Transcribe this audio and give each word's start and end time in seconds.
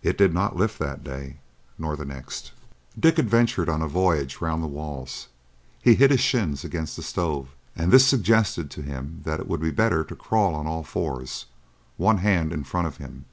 It 0.00 0.16
did 0.16 0.32
not 0.32 0.54
lift 0.54 0.78
that 0.78 1.02
day, 1.02 1.38
nor 1.76 1.96
the 1.96 2.04
next. 2.04 2.52
Dick 2.96 3.18
adventured 3.18 3.68
on 3.68 3.82
a 3.82 3.88
voyage 3.88 4.40
round 4.40 4.62
the 4.62 4.68
walls. 4.68 5.26
He 5.82 5.96
hit 5.96 6.12
his 6.12 6.20
shins 6.20 6.62
against 6.62 6.94
the 6.94 7.02
stove, 7.02 7.48
and 7.74 7.90
this 7.90 8.06
suggested 8.06 8.70
to 8.70 8.82
him 8.82 9.22
that 9.24 9.40
it 9.40 9.48
would 9.48 9.60
be 9.60 9.72
better 9.72 10.04
to 10.04 10.14
crawl 10.14 10.54
on 10.54 10.68
all 10.68 10.84
fours, 10.84 11.46
one 11.96 12.18
hand 12.18 12.52
in 12.52 12.62
front 12.62 12.86
of 12.86 12.98
him. 12.98 13.24